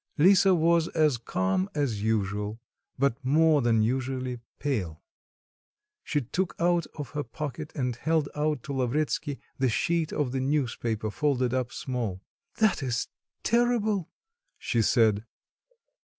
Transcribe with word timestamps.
Lisa 0.17 0.55
was 0.55 0.87
as 0.87 1.19
calm 1.19 1.69
as 1.75 2.01
usual 2.01 2.59
but 2.97 3.23
more 3.23 3.61
than 3.61 3.83
usually 3.83 4.39
pale. 4.57 5.03
She 6.03 6.21
took 6.21 6.55
out 6.59 6.87
of 6.97 7.11
her 7.11 7.21
pocket 7.21 7.71
and 7.75 7.95
held 7.95 8.27
out 8.33 8.63
to 8.63 8.73
Lavretsky 8.73 9.39
the 9.59 9.69
sheet 9.69 10.11
of 10.11 10.31
the 10.31 10.39
newspaper 10.41 11.11
folded 11.11 11.53
up 11.53 11.71
small. 11.71 12.23
"That 12.57 12.81
is 12.81 13.09
terrible!" 13.43 14.09
she 14.57 14.81
said. 14.81 15.23